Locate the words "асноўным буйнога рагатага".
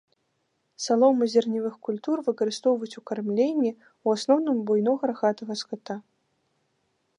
4.17-5.53